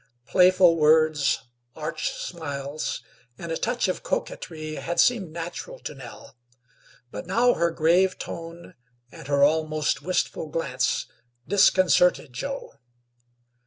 Playful 0.25 0.77
words, 0.77 1.43
arch 1.75 2.09
smiles, 2.11 3.03
and 3.37 3.51
a 3.51 3.55
touch 3.55 3.87
of 3.87 4.01
coquetry 4.01 4.77
had 4.77 4.99
seemed 4.99 5.29
natural 5.31 5.77
to 5.77 5.93
Nell; 5.93 6.35
but 7.11 7.27
now 7.27 7.53
her 7.53 7.69
grave 7.69 8.17
tone 8.17 8.73
and 9.11 9.27
her 9.27 9.43
almost 9.43 10.01
wistful 10.01 10.47
glance 10.47 11.05
disconcerted 11.47 12.33
Joe. 12.33 12.79